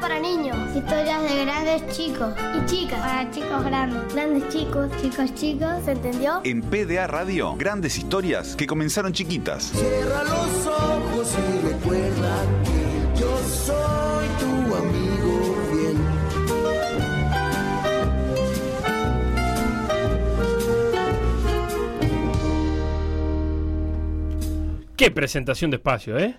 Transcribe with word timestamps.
para 0.00 0.18
niños. 0.18 0.56
Historias 0.74 1.22
de 1.22 1.44
grandes 1.44 1.96
chicos 1.96 2.34
y 2.56 2.66
chicas. 2.66 3.00
Para 3.00 3.30
chicos 3.30 3.64
grandes. 3.64 4.14
Grandes 4.14 4.48
chicos. 4.48 4.90
Chicos 5.00 5.34
chicos. 5.34 5.84
¿Se 5.84 5.92
entendió? 5.92 6.40
En 6.44 6.62
PDA 6.62 7.06
Radio, 7.06 7.54
grandes 7.56 7.98
historias 7.98 8.56
que 8.56 8.66
comenzaron 8.66 9.12
chiquitas. 9.12 9.64
Cierra 9.64 10.24
los 10.24 10.66
ojos 10.66 11.36
y 11.38 11.66
recuerda 11.66 12.44
que 12.64 13.20
yo 13.20 13.38
soy 13.38 14.26
tu 14.38 14.74
amigo 14.74 15.56
fiel. 15.70 15.96
Qué 24.96 25.10
presentación 25.10 25.70
de 25.70 25.76
espacio, 25.76 26.18
¿eh? 26.18 26.36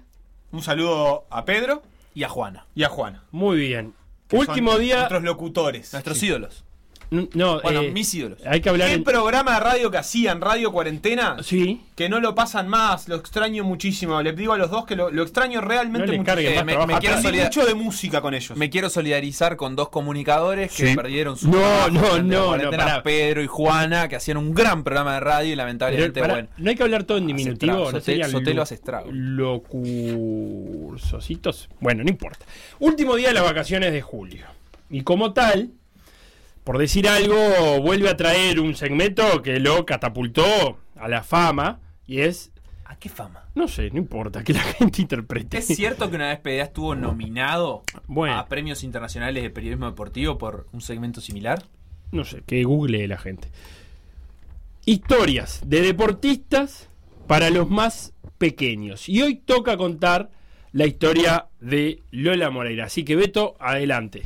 Un 0.51 0.61
saludo 0.61 1.25
a 1.29 1.45
Pedro 1.45 1.81
Y 2.13 2.23
a 2.23 2.29
Juana. 2.29 2.65
y 2.75 2.83
a 2.83 2.89
Juana. 2.89 3.23
Muy 3.31 3.57
bien. 3.57 3.93
Último 4.31 4.77
día. 4.77 4.97
Nuestros 4.97 5.23
locutores. 5.23 5.93
Nuestros 5.93 6.17
Sí. 6.17 6.27
ídolos. 6.27 6.63
No, 7.11 7.59
Bueno, 7.61 7.81
eh, 7.81 7.91
mis 7.91 8.13
ídolos. 8.13 8.39
Hay 8.45 8.61
que 8.61 8.69
hablar 8.69 8.87
¿Qué 8.87 8.93
en... 8.93 9.03
programa 9.03 9.55
de 9.55 9.59
radio 9.59 9.91
que 9.91 9.97
hacían, 9.97 10.39
Radio 10.39 10.71
Cuarentena? 10.71 11.35
Sí. 11.43 11.81
Que 11.93 12.07
no 12.07 12.21
lo 12.21 12.35
pasan 12.35 12.69
más, 12.69 13.09
lo 13.09 13.17
extraño 13.17 13.65
muchísimo. 13.65 14.21
Les 14.21 14.33
digo 14.33 14.53
a 14.53 14.57
los 14.57 14.71
dos 14.71 14.85
que 14.85 14.95
lo, 14.95 15.11
lo 15.11 15.21
extraño 15.23 15.59
realmente 15.59 16.13
No 16.15 16.19
mucho. 16.23 16.39
Eh, 16.39 16.63
me- 16.63 16.87
me 16.87 16.99
quiero 16.99 17.17
mucho 17.21 17.65
de 17.65 17.73
música 17.75 18.21
con 18.21 18.33
ellos. 18.33 18.57
Me 18.57 18.69
quiero 18.69 18.89
solidarizar 18.89 19.57
con 19.57 19.75
dos 19.75 19.89
comunicadores 19.89 20.71
que 20.73 20.87
Sí. 20.87 20.95
perdieron 20.95 21.35
su 21.37 21.51
No, 21.51 21.89
no, 21.89 22.19
no, 22.19 22.55
no. 22.55 22.71
Pedro 23.03 23.43
y 23.43 23.47
Juana, 23.47 24.07
que 24.07 24.15
hacían 24.15 24.37
un 24.37 24.53
gran 24.53 24.85
programa 24.85 25.15
de 25.15 25.19
radio 25.19 25.47
y 25.49 25.51
Pero, 25.51 25.57
lamentablemente, 25.57 26.21
pará, 26.21 26.33
bueno. 26.35 26.47
no 26.57 26.69
hay 26.69 26.77
que 26.77 26.83
hablar 26.83 27.03
todo 27.03 27.17
en 27.17 27.27
diminutivo. 27.27 27.91
no 27.91 27.99
Sotelo 27.99 28.53
lo- 28.53 28.61
hace 28.61 28.75
estragos. 28.75 29.13
Locursositos. 29.13 31.67
Bueno, 31.81 32.05
no 32.05 32.09
importa. 32.09 32.45
Último 32.79 33.17
día 33.17 33.27
de 33.27 33.33
las 33.33 33.43
vacaciones 33.43 33.91
de 33.91 34.01
julio. 34.01 34.45
Y 34.89 35.01
como 35.03 35.33
tal, 35.33 35.71
por 36.63 36.77
decir 36.77 37.07
algo, 37.07 37.81
vuelve 37.81 38.09
a 38.09 38.17
traer 38.17 38.59
un 38.59 38.75
segmento 38.75 39.41
que 39.41 39.59
lo 39.59 39.85
catapultó 39.85 40.77
a 40.95 41.07
la 41.07 41.23
fama. 41.23 41.79
Y 42.07 42.21
es, 42.21 42.51
¿A 42.85 42.95
qué 42.97 43.09
fama? 43.09 43.45
no 43.55 43.67
sé, 43.67 43.89
no 43.91 43.97
importa, 43.97 44.43
que 44.43 44.53
la 44.53 44.59
gente 44.61 45.01
interprete. 45.01 45.57
¿Es 45.57 45.67
cierto 45.67 46.09
que 46.09 46.15
una 46.17 46.29
vez 46.29 46.39
PDA 46.39 46.63
estuvo 46.63 46.93
nominado 46.95 47.83
Bueno. 48.07 48.37
a 48.37 48.47
premios 48.47 48.83
internacionales 48.83 49.41
de 49.43 49.49
periodismo 49.49 49.85
deportivo 49.87 50.37
por 50.37 50.67
un 50.73 50.81
segmento 50.81 51.21
similar? 51.21 51.63
No 52.11 52.25
sé, 52.25 52.43
que 52.45 52.63
google 52.65 53.07
la 53.07 53.17
gente. 53.17 53.47
Historias 54.85 55.61
de 55.65 55.81
deportistas 55.81 56.89
para 57.27 57.49
los 57.49 57.69
más 57.69 58.13
pequeños. 58.37 59.07
Y 59.07 59.21
hoy 59.21 59.35
toca 59.35 59.77
contar 59.77 60.31
la 60.73 60.85
historia 60.87 61.47
de 61.59 62.01
Lola 62.11 62.49
Moreira. 62.49 62.85
Así 62.85 63.03
que 63.05 63.15
Beto, 63.15 63.55
adelante. 63.59 64.23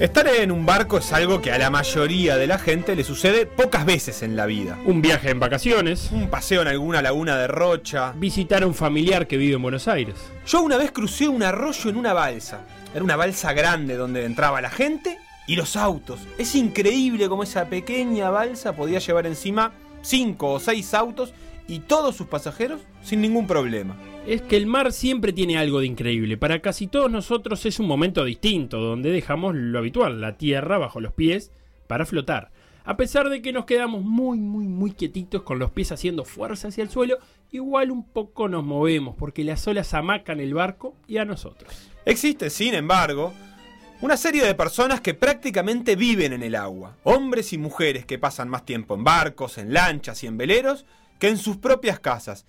Estar 0.00 0.26
en 0.28 0.50
un 0.50 0.64
barco 0.64 0.96
es 0.96 1.12
algo 1.12 1.42
que 1.42 1.52
a 1.52 1.58
la 1.58 1.68
mayoría 1.68 2.38
de 2.38 2.46
la 2.46 2.58
gente 2.58 2.96
le 2.96 3.04
sucede 3.04 3.44
pocas 3.44 3.84
veces 3.84 4.22
en 4.22 4.34
la 4.34 4.46
vida. 4.46 4.78
Un 4.86 5.02
viaje 5.02 5.28
en 5.28 5.38
vacaciones. 5.38 6.08
Un 6.10 6.30
paseo 6.30 6.62
en 6.62 6.68
alguna 6.68 7.02
laguna 7.02 7.36
de 7.36 7.46
Rocha. 7.46 8.14
Visitar 8.16 8.62
a 8.62 8.66
un 8.66 8.74
familiar 8.74 9.26
que 9.26 9.36
vive 9.36 9.56
en 9.56 9.62
Buenos 9.62 9.88
Aires. 9.88 10.14
Yo 10.46 10.62
una 10.62 10.78
vez 10.78 10.90
crucé 10.90 11.28
un 11.28 11.42
arroyo 11.42 11.90
en 11.90 11.98
una 11.98 12.14
balsa. 12.14 12.60
Era 12.94 13.04
una 13.04 13.16
balsa 13.16 13.52
grande 13.52 13.94
donde 13.94 14.24
entraba 14.24 14.62
la 14.62 14.70
gente 14.70 15.18
y 15.46 15.56
los 15.56 15.76
autos. 15.76 16.20
Es 16.38 16.54
increíble 16.54 17.28
cómo 17.28 17.42
esa 17.42 17.66
pequeña 17.66 18.30
balsa 18.30 18.72
podía 18.72 19.00
llevar 19.00 19.26
encima 19.26 19.72
cinco 20.00 20.52
o 20.52 20.60
seis 20.60 20.94
autos 20.94 21.34
y 21.70 21.78
todos 21.78 22.16
sus 22.16 22.26
pasajeros 22.26 22.80
sin 23.00 23.20
ningún 23.20 23.46
problema. 23.46 23.96
Es 24.26 24.42
que 24.42 24.56
el 24.56 24.66
mar 24.66 24.92
siempre 24.92 25.32
tiene 25.32 25.56
algo 25.56 25.78
de 25.78 25.86
increíble. 25.86 26.36
Para 26.36 26.60
casi 26.60 26.88
todos 26.88 27.08
nosotros 27.08 27.64
es 27.64 27.78
un 27.78 27.86
momento 27.86 28.24
distinto, 28.24 28.80
donde 28.80 29.12
dejamos 29.12 29.54
lo 29.54 29.78
habitual, 29.78 30.20
la 30.20 30.36
tierra 30.36 30.78
bajo 30.78 31.00
los 31.00 31.12
pies, 31.12 31.52
para 31.86 32.06
flotar. 32.06 32.50
A 32.84 32.96
pesar 32.96 33.28
de 33.28 33.40
que 33.40 33.52
nos 33.52 33.66
quedamos 33.66 34.02
muy, 34.02 34.38
muy, 34.38 34.66
muy 34.66 34.90
quietitos 34.90 35.42
con 35.42 35.60
los 35.60 35.70
pies 35.70 35.92
haciendo 35.92 36.24
fuerza 36.24 36.68
hacia 36.68 36.82
el 36.82 36.90
suelo, 36.90 37.18
igual 37.52 37.92
un 37.92 38.04
poco 38.04 38.48
nos 38.48 38.64
movemos 38.64 39.14
porque 39.16 39.44
las 39.44 39.64
olas 39.68 39.94
amacan 39.94 40.40
el 40.40 40.54
barco 40.54 40.96
y 41.06 41.18
a 41.18 41.24
nosotros. 41.24 41.88
Existe, 42.04 42.50
sin 42.50 42.74
embargo, 42.74 43.32
una 44.00 44.16
serie 44.16 44.44
de 44.44 44.56
personas 44.56 45.00
que 45.00 45.14
prácticamente 45.14 45.94
viven 45.94 46.32
en 46.32 46.42
el 46.42 46.56
agua. 46.56 46.96
Hombres 47.04 47.52
y 47.52 47.58
mujeres 47.58 48.06
que 48.06 48.18
pasan 48.18 48.48
más 48.48 48.64
tiempo 48.64 48.96
en 48.96 49.04
barcos, 49.04 49.56
en 49.56 49.72
lanchas 49.72 50.24
y 50.24 50.26
en 50.26 50.36
veleros 50.36 50.84
que 51.20 51.28
en 51.28 51.38
sus 51.38 51.58
propias 51.58 52.00
casas. 52.00 52.46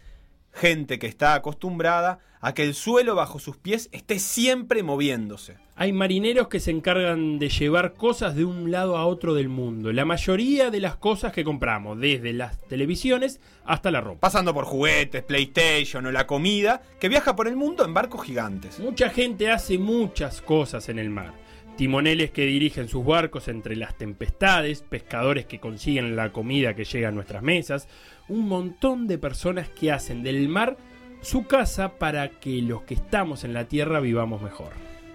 Gente 0.53 0.97
que 0.97 1.07
está 1.07 1.33
acostumbrada 1.33 2.19
a 2.41 2.53
que 2.53 2.63
el 2.63 2.73
suelo 2.73 3.15
bajo 3.15 3.37
sus 3.37 3.55
pies 3.55 3.89
esté 3.91 4.17
siempre 4.19 4.81
moviéndose. 4.81 5.57
Hay 5.75 5.93
marineros 5.93 6.47
que 6.47 6.59
se 6.59 6.71
encargan 6.71 7.39
de 7.39 7.49
llevar 7.49 7.93
cosas 7.93 8.35
de 8.35 8.43
un 8.45 8.71
lado 8.71 8.97
a 8.97 9.05
otro 9.05 9.33
del 9.33 9.49
mundo. 9.49 9.93
La 9.93 10.05
mayoría 10.05 10.69
de 10.69 10.79
las 10.79 10.95
cosas 10.95 11.31
que 11.31 11.43
compramos, 11.43 11.99
desde 11.99 12.33
las 12.33 12.59
televisiones 12.67 13.39
hasta 13.65 13.91
la 13.91 14.01
ropa. 14.01 14.19
Pasando 14.21 14.53
por 14.53 14.65
juguetes, 14.65 15.23
PlayStation 15.23 16.05
o 16.05 16.11
la 16.11 16.27
comida, 16.27 16.81
que 16.99 17.09
viaja 17.09 17.35
por 17.35 17.47
el 17.47 17.55
mundo 17.55 17.85
en 17.85 17.93
barcos 17.93 18.23
gigantes. 18.23 18.79
Mucha 18.79 19.09
gente 19.09 19.51
hace 19.51 19.77
muchas 19.77 20.41
cosas 20.41 20.89
en 20.89 20.99
el 20.99 21.09
mar. 21.09 21.33
Timoneles 21.81 22.29
que 22.29 22.45
dirigen 22.45 22.87
sus 22.87 23.03
barcos 23.03 23.47
entre 23.47 23.75
las 23.75 23.97
tempestades, 23.97 24.83
pescadores 24.83 25.47
que 25.47 25.59
consiguen 25.59 26.15
la 26.15 26.31
comida 26.31 26.75
que 26.75 26.83
llega 26.83 27.07
a 27.07 27.11
nuestras 27.11 27.41
mesas, 27.41 27.87
un 28.29 28.47
montón 28.47 29.07
de 29.07 29.17
personas 29.17 29.67
que 29.67 29.91
hacen 29.91 30.21
del 30.21 30.47
mar 30.47 30.77
su 31.23 31.47
casa 31.47 31.93
para 31.93 32.29
que 32.29 32.61
los 32.61 32.83
que 32.83 32.93
estamos 32.93 33.43
en 33.43 33.55
la 33.55 33.65
tierra 33.65 33.99
vivamos 33.99 34.43
mejor. 34.43 34.69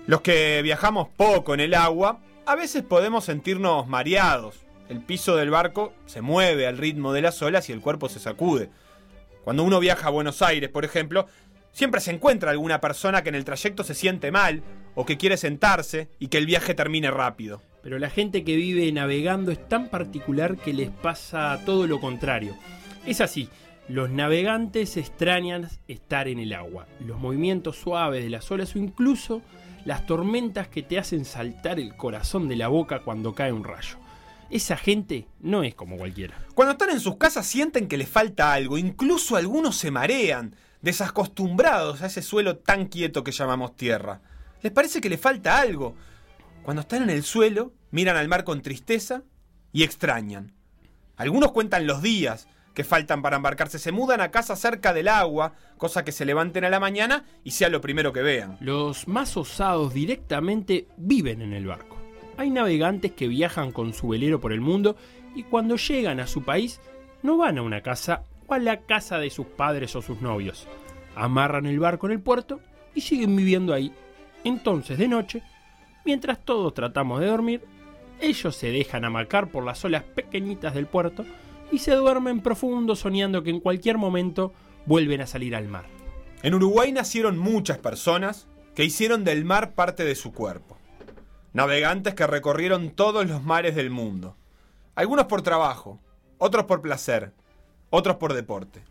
Los 0.09 0.23
que 0.23 0.61
viajamos 0.63 1.07
poco 1.17 1.55
en 1.55 1.61
el 1.61 1.73
agua, 1.73 2.19
a 2.47 2.57
veces 2.57 2.83
podemos 2.83 3.25
sentirnos 3.25 3.87
mareados. 3.87 4.67
El 4.89 5.03
piso 5.03 5.37
del 5.37 5.51
barco 5.51 5.93
se 6.07 6.21
mueve 6.21 6.67
al 6.67 6.79
ritmo 6.79 7.13
de 7.13 7.23
las 7.23 7.41
olas 7.43 7.69
y 7.69 7.75
el 7.75 7.81
cuerpo 7.81 8.09
se 8.09 8.19
sacude. 8.19 8.71
Cuando 9.45 9.63
uno 9.63 9.79
viaja 9.79 10.09
a 10.09 10.11
Buenos 10.11 10.43
Aires, 10.43 10.69
por 10.69 10.85
ejemplo, 10.85 11.29
siempre 11.71 12.01
se 12.01 12.11
encuentra 12.11 12.51
alguna 12.51 12.81
persona 12.81 13.23
que 13.23 13.29
en 13.29 13.37
el 13.37 13.45
trayecto 13.45 13.85
se 13.85 13.95
siente 13.95 14.33
mal 14.33 14.65
o 14.97 15.07
que 15.07 15.17
quiere 15.17 15.37
sentarse 15.37 16.09
y 16.19 16.27
que 16.27 16.39
el 16.39 16.47
viaje 16.47 16.75
termine 16.75 17.13
rápido. 17.13 17.63
Pero 17.83 18.01
la 18.01 18.11
gente 18.11 18.43
que 18.43 18.57
vive 18.57 18.91
navegando 18.91 19.53
es 19.53 19.69
tan 19.69 19.89
particular 19.89 20.57
que 20.57 20.73
les 20.73 20.91
pasa 20.91 21.61
todo 21.65 21.87
lo 21.87 22.01
contrario. 22.01 22.57
Es 23.07 23.21
así, 23.21 23.49
los 23.89 24.11
navegantes 24.11 24.97
extrañan 24.97 25.69
estar 25.87 26.27
en 26.27 26.41
el 26.41 26.53
agua, 26.53 26.89
los 26.99 27.21
movimientos 27.21 27.77
suaves 27.77 28.25
de 28.25 28.31
las 28.31 28.51
olas 28.51 28.75
o 28.75 28.81
incluso 28.81 29.43
las 29.85 30.05
tormentas 30.07 30.67
que 30.67 30.83
te 30.83 30.99
hacen 30.99 31.25
saltar 31.25 31.79
el 31.79 31.95
corazón 31.95 32.49
de 32.49 32.57
la 32.57 32.67
boca 32.67 33.03
cuando 33.03 33.37
cae 33.37 33.53
un 33.53 33.63
rayo. 33.63 33.99
Esa 34.51 34.77
gente 34.77 35.29
no 35.41 35.63
es 35.63 35.77
como 35.77 35.97
cualquiera. 35.97 36.35
Cuando 36.55 36.73
están 36.73 36.91
en 36.91 37.01
sus 37.01 37.17
casas 37.17 37.47
sienten 37.47 37.87
que 37.87 37.97
les 37.97 38.09
falta 38.09 38.53
algo, 38.53 38.79
incluso 38.79 39.37
algunos 39.37 39.77
se 39.77 39.93
marean, 39.93 40.57
desacostumbrados 40.83 42.03
a 42.03 42.07
ese 42.07 42.23
suelo 42.23 42.57
tan 42.57 42.87
quieto 42.87 43.23
que 43.23 43.33
llamamos 43.33 43.77
tierra. 43.77 44.21
Les 44.63 44.73
parece 44.73 45.01
que 45.01 45.09
les 45.09 45.21
falta 45.21 45.59
algo. 45.59 45.95
Cuando 46.63 46.83
están 46.83 47.03
en 47.03 47.11
el 47.11 47.23
suelo, 47.23 47.73
miran 47.91 48.17
al 48.17 48.29
mar 48.29 48.45
con 48.45 48.63
tristeza 48.63 49.23
y 49.73 49.83
extrañan. 49.83 50.53
Algunos 51.17 51.53
cuentan 51.53 51.87
los 51.87 52.03
días 52.03 52.49
que 52.77 52.85
faltan 52.85 53.23
para 53.23 53.37
embarcarse, 53.37 53.79
se 53.79 53.91
mudan 53.91 54.21
a 54.21 54.31
casa 54.31 54.55
cerca 54.55 54.93
del 54.93 55.09
agua, 55.09 55.55
cosa 55.79 56.05
que 56.05 56.13
se 56.13 56.27
levanten 56.27 56.65
a 56.65 56.69
la 56.69 56.79
mañana 56.79 57.25
y 57.43 57.53
sea 57.53 57.71
lo 57.71 57.81
primero 57.81 58.13
que 58.13 58.21
vean. 58.21 58.59
Los 58.61 59.09
más 59.09 59.35
osados 59.39 59.95
directamente 59.95 60.87
viven 60.99 61.41
en 61.41 61.55
el 61.55 61.67
barco. 61.67 61.97
Hay 62.37 62.51
navegantes 62.51 63.13
que 63.13 63.29
viajan 63.29 63.73
con 63.73 63.95
su 63.95 64.09
velero 64.09 64.43
por 64.43 64.53
el 64.53 64.61
mundo 64.61 64.97
y 65.35 65.45
cuando 65.45 65.77
llegan 65.77 66.21
a 66.21 66.27
su 66.27 66.45
país 66.45 66.81
no 67.23 67.39
van 67.39 67.57
a 67.57 67.63
una 67.63 67.81
casa 67.81 68.25
o 68.47 68.53
a 68.53 68.59
la 68.59 68.83
casa 68.83 69.19
de 69.19 69.31
sus 69.31 69.47
padres 69.47 69.97
o 69.97 70.03
sus 70.03 70.21
novios. 70.21 70.69
Amarran 71.15 71.65
el 71.65 71.79
barco 71.79 72.07
en 72.07 72.13
el 72.13 72.21
puerto 72.21 72.61
y 72.95 73.01
siguen 73.01 73.35
viviendo 73.37 73.73
ahí. 73.73 73.91
Entonces, 74.47 74.97
de 74.97 75.09
noche, 75.09 75.43
mientras 76.05 76.39
todos 76.39 76.73
tratamos 76.73 77.19
de 77.19 77.27
dormir, 77.27 77.65
ellos 78.21 78.55
se 78.55 78.71
dejan 78.71 79.05
amacar 79.05 79.51
por 79.51 79.65
las 79.65 79.85
olas 79.85 80.05
pequeñitas 80.05 80.73
del 80.73 80.87
puerto 80.87 81.27
y 81.73 81.81
se 81.81 81.97
duermen 81.97 82.41
profundo 82.41 82.95
soñando 82.95 83.43
que 83.43 83.51
en 83.51 83.59
cualquier 83.59 83.99
momento 83.99 84.53
vuelven 84.87 85.21
a 85.21 85.27
salir 85.27 85.57
al 85.57 85.67
mar. 85.67 85.87
En 86.45 86.55
Uruguay 86.55 86.93
nacieron 86.93 87.39
muchas 87.39 87.79
personas 87.79 88.47
que 88.77 88.85
hicieron 88.85 89.25
del 89.25 89.45
mar 89.45 89.75
parte 89.75 90.05
de 90.05 90.15
su 90.15 90.33
cuerpo. 90.33 90.79
Navegantes 91.53 92.15
que 92.15 92.29
recorrieron 92.29 92.91
todos 92.91 93.27
los 93.27 93.43
mares 93.43 93.75
del 93.75 93.91
mundo. 93.91 94.37
Algunos 94.95 95.25
por 95.25 95.43
trabajo, 95.43 95.99
otros 96.39 96.67
por 96.67 96.83
placer, 96.83 97.33
otros 97.91 98.15
por 98.15 98.33
deporte. 98.33 98.85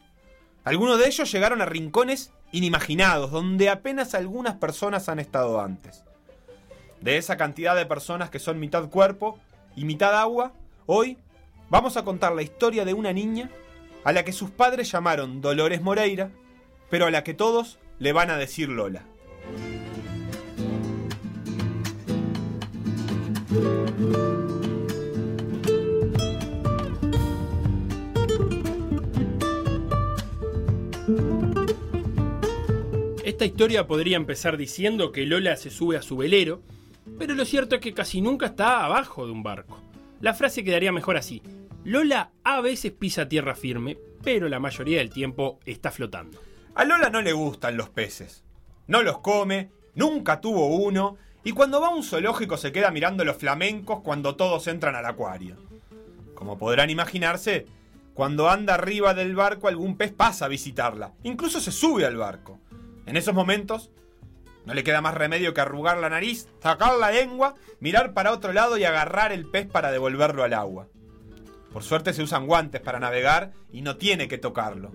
Algunos 0.66 0.98
de 0.98 1.08
ellos 1.08 1.32
llegaron 1.32 1.62
a 1.62 1.66
rincones 1.66 2.32
inimaginados, 2.52 3.30
donde 3.30 3.70
apenas 3.70 4.16
algunas 4.16 4.56
personas 4.56 5.08
han 5.10 5.20
estado 5.20 5.62
antes. 5.62 6.04
De 7.02 7.18
esa 7.18 7.38
cantidad 7.38 7.76
de 7.76 7.86
personas 7.86 8.32
que 8.32 8.40
son 8.40 8.60
mitad 8.60 8.90
cuerpo 8.90 9.38
y 9.76 9.86
mitad 9.86 10.20
agua, 10.20 10.54
hoy 10.88 11.20
vamos 11.70 11.98
a 11.98 12.04
contar 12.04 12.34
la 12.34 12.42
historia 12.42 12.84
de 12.84 12.96
una 12.96 13.14
niña 13.14 13.52
a 14.04 14.12
la 14.12 14.26
que 14.26 14.32
sus 14.32 14.50
padres 14.50 14.92
llamaron 14.92 15.40
Dolores 15.40 15.84
Moreira, 15.84 16.32
pero 16.90 17.06
a 17.06 17.12
la 17.12 17.24
que 17.24 17.36
todos 17.36 17.78
le 18.00 18.12
van 18.12 18.32
a 18.32 18.38
decir 18.38 18.68
Lola. 18.70 19.04
Esta 33.36 33.44
historia 33.44 33.86
podría 33.86 34.16
empezar 34.16 34.56
diciendo 34.56 35.12
que 35.12 35.26
Lola 35.26 35.58
se 35.58 35.70
sube 35.70 35.98
a 35.98 36.02
su 36.02 36.16
velero, 36.16 36.62
pero 37.20 37.34
lo 37.34 37.44
cierto 37.44 37.76
es 37.76 37.82
que 37.82 37.94
casi 37.94 38.22
nunca 38.22 38.46
está 38.46 38.86
abajo 38.86 39.26
de 39.26 39.34
un 39.34 39.44
barco. 39.44 39.78
La 40.22 40.34
frase 40.34 40.64
quedaría 40.64 40.94
mejor 40.94 41.18
así. 41.18 41.42
Lola 41.84 42.32
a 42.46 42.62
veces 42.62 42.94
pisa 42.94 43.28
tierra 43.28 43.54
firme, 43.54 43.98
pero 44.24 44.48
la 44.48 44.62
mayoría 44.62 45.00
del 45.00 45.10
tiempo 45.10 45.60
está 45.66 45.92
flotando. 45.92 46.40
A 46.76 46.86
Lola 46.86 47.10
no 47.10 47.22
le 47.22 47.34
gustan 47.34 47.76
los 47.76 47.90
peces. 47.90 48.46
No 48.88 49.04
los 49.04 49.18
come, 49.18 49.70
nunca 49.96 50.40
tuvo 50.40 50.68
uno, 50.68 51.18
y 51.44 51.52
cuando 51.52 51.82
va 51.82 51.88
a 51.88 51.94
un 51.94 52.04
zoológico 52.04 52.56
se 52.56 52.72
queda 52.72 52.90
mirando 52.90 53.26
los 53.26 53.36
flamencos 53.36 54.00
cuando 54.00 54.38
todos 54.38 54.66
entran 54.68 54.96
al 54.96 55.08
acuario. 55.08 55.58
Como 56.36 56.58
podrán 56.58 56.90
imaginarse, 56.90 57.66
cuando 58.14 58.50
anda 58.50 58.76
arriba 58.76 59.14
del 59.14 59.36
barco 59.36 59.68
algún 59.68 59.98
pez 59.98 60.14
pasa 60.14 60.46
a 60.46 60.48
visitarla, 60.48 61.12
incluso 61.24 61.60
se 61.60 61.74
sube 61.74 62.06
al 62.06 62.16
barco. 62.16 62.62
En 63.06 63.18
esos 63.18 63.34
momentos, 63.34 63.92
no 64.66 64.74
le 64.74 64.84
queda 64.84 65.02
más 65.02 65.14
remedio 65.14 65.54
que 65.54 65.62
arrugar 65.62 65.98
la 65.98 66.10
nariz, 66.10 66.48
sacar 66.62 66.98
la 66.98 67.12
lengua, 67.12 67.56
mirar 67.80 68.14
para 68.14 68.32
otro 68.32 68.52
lado 68.52 68.78
y 68.78 68.84
agarrar 68.84 69.32
el 69.32 69.46
pez 69.46 69.68
para 69.68 69.92
devolverlo 69.92 70.44
al 70.44 70.54
agua. 70.54 70.88
Por 71.72 71.84
suerte 71.84 72.14
se 72.14 72.24
usan 72.24 72.48
guantes 72.48 72.82
para 72.82 73.00
navegar 73.00 73.52
y 73.72 73.82
no 73.82 73.98
tiene 73.98 74.28
que 74.28 74.38
tocarlo. 74.38 74.92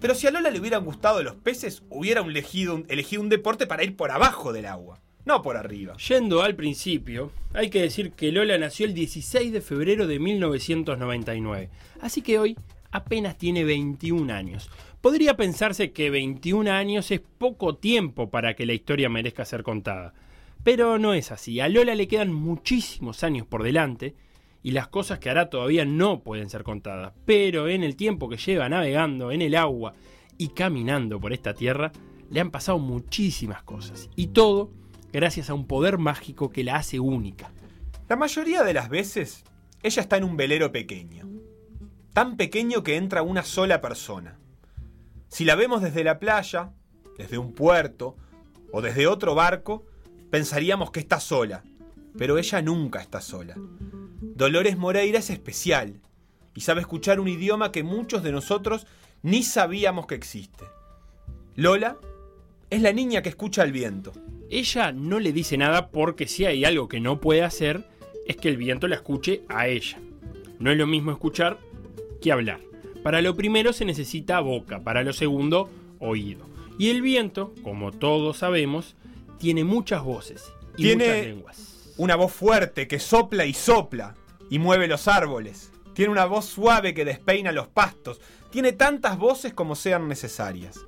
Pero 0.00 0.14
si 0.14 0.26
a 0.26 0.30
Lola 0.30 0.50
le 0.50 0.60
hubieran 0.60 0.84
gustado 0.84 1.22
los 1.22 1.34
peces, 1.34 1.82
hubiera 1.90 2.22
elegido 2.22 2.74
un, 2.74 3.28
deporte 3.28 3.66
para 3.66 3.84
ir 3.84 3.96
por 3.96 4.10
abajo 4.10 4.52
del 4.52 4.66
agua, 4.66 5.00
no 5.24 5.42
por 5.42 5.56
arriba. 5.56 5.96
Yendo 5.96 6.42
al 6.42 6.54
principio, 6.54 7.30
hay 7.52 7.68
que 7.68 7.82
decir 7.82 8.12
que 8.12 8.32
Lola 8.32 8.58
nació 8.58 8.86
el 8.86 8.94
16 8.94 9.52
de 9.52 9.60
febrero 9.60 10.06
de 10.06 10.18
1999, 10.18 11.68
así 12.00 12.22
que 12.22 12.38
hoy 12.38 12.56
apenas 12.90 13.36
tiene 13.36 13.64
21 13.64 14.32
años. 14.32 14.70
Podría 15.00 15.36
pensarse 15.36 15.92
que 15.92 16.10
21 16.10 16.72
años 16.72 17.12
es 17.12 17.20
poco 17.20 17.76
tiempo 17.76 18.30
para 18.30 18.54
que 18.54 18.66
la 18.66 18.72
historia 18.72 19.08
merezca 19.08 19.44
ser 19.44 19.62
contada, 19.62 20.12
pero 20.64 20.98
no 20.98 21.14
es 21.14 21.30
así. 21.30 21.60
A 21.60 21.68
Lola 21.68 21.94
le 21.94 22.08
quedan 22.08 22.32
muchísimos 22.32 23.22
años 23.22 23.46
por 23.46 23.62
delante 23.62 24.16
y 24.60 24.72
las 24.72 24.88
cosas 24.88 25.20
que 25.20 25.30
hará 25.30 25.50
todavía 25.50 25.84
no 25.84 26.24
pueden 26.24 26.50
ser 26.50 26.64
contadas, 26.64 27.12
pero 27.24 27.68
en 27.68 27.84
el 27.84 27.94
tiempo 27.94 28.28
que 28.28 28.38
lleva 28.38 28.68
navegando 28.68 29.30
en 29.30 29.40
el 29.40 29.54
agua 29.54 29.94
y 30.36 30.48
caminando 30.48 31.20
por 31.20 31.32
esta 31.32 31.54
tierra, 31.54 31.92
le 32.28 32.40
han 32.40 32.50
pasado 32.50 32.80
muchísimas 32.80 33.62
cosas, 33.62 34.10
y 34.16 34.28
todo 34.28 34.72
gracias 35.12 35.48
a 35.48 35.54
un 35.54 35.66
poder 35.66 35.98
mágico 35.98 36.50
que 36.50 36.64
la 36.64 36.74
hace 36.74 36.98
única. 36.98 37.52
La 38.08 38.16
mayoría 38.16 38.64
de 38.64 38.74
las 38.74 38.88
veces, 38.88 39.44
ella 39.82 40.02
está 40.02 40.16
en 40.16 40.24
un 40.24 40.36
velero 40.36 40.72
pequeño, 40.72 41.28
tan 42.12 42.36
pequeño 42.36 42.82
que 42.82 42.96
entra 42.96 43.22
una 43.22 43.44
sola 43.44 43.80
persona. 43.80 44.38
Si 45.28 45.44
la 45.44 45.54
vemos 45.54 45.82
desde 45.82 46.04
la 46.04 46.18
playa, 46.18 46.72
desde 47.16 47.38
un 47.38 47.52
puerto 47.52 48.16
o 48.72 48.80
desde 48.80 49.06
otro 49.06 49.34
barco, 49.34 49.86
pensaríamos 50.30 50.90
que 50.90 51.00
está 51.00 51.20
sola, 51.20 51.64
pero 52.16 52.38
ella 52.38 52.62
nunca 52.62 53.00
está 53.00 53.20
sola. 53.20 53.54
Dolores 54.20 54.76
Moreira 54.76 55.18
es 55.18 55.30
especial 55.30 56.00
y 56.54 56.62
sabe 56.62 56.80
escuchar 56.80 57.20
un 57.20 57.28
idioma 57.28 57.72
que 57.72 57.82
muchos 57.82 58.22
de 58.22 58.32
nosotros 58.32 58.86
ni 59.22 59.42
sabíamos 59.42 60.06
que 60.06 60.14
existe. 60.14 60.64
Lola 61.56 61.98
es 62.70 62.82
la 62.82 62.92
niña 62.92 63.22
que 63.22 63.28
escucha 63.28 63.62
el 63.64 63.72
viento. 63.72 64.12
Ella 64.50 64.92
no 64.92 65.18
le 65.18 65.32
dice 65.32 65.56
nada 65.58 65.90
porque 65.90 66.26
si 66.26 66.46
hay 66.46 66.64
algo 66.64 66.88
que 66.88 67.00
no 67.00 67.20
puede 67.20 67.42
hacer 67.42 67.88
es 68.26 68.36
que 68.36 68.48
el 68.48 68.56
viento 68.56 68.88
la 68.88 68.96
escuche 68.96 69.42
a 69.48 69.68
ella. 69.68 69.98
No 70.58 70.70
es 70.70 70.78
lo 70.78 70.86
mismo 70.86 71.10
escuchar 71.10 71.58
que 72.20 72.32
hablar. 72.32 72.67
Para 73.08 73.22
lo 73.22 73.34
primero 73.36 73.72
se 73.72 73.86
necesita 73.86 74.38
boca, 74.40 74.80
para 74.80 75.02
lo 75.02 75.14
segundo 75.14 75.70
oído. 75.98 76.44
Y 76.78 76.90
el 76.90 77.00
viento, 77.00 77.54
como 77.62 77.90
todos 77.90 78.36
sabemos, 78.36 78.96
tiene 79.38 79.64
muchas 79.64 80.02
voces 80.02 80.52
y 80.76 80.82
Tiene- 80.82 81.06
muchas 81.06 81.24
lenguas. 81.26 81.94
Una 81.96 82.16
voz 82.16 82.34
fuerte 82.34 82.86
que 82.86 82.98
sopla 82.98 83.46
y 83.46 83.54
sopla 83.54 84.14
y 84.50 84.58
mueve 84.58 84.88
los 84.88 85.08
árboles. 85.08 85.72
Tiene 85.94 86.12
una 86.12 86.26
voz 86.26 86.44
suave 86.44 86.92
que 86.92 87.06
despeina 87.06 87.50
los 87.50 87.66
pastos. 87.68 88.20
Tiene 88.50 88.72
tantas 88.72 89.16
voces 89.16 89.54
como 89.54 89.74
sean 89.74 90.06
necesarias. 90.06 90.78